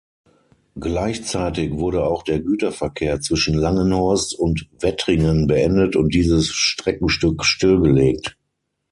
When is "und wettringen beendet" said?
4.33-5.95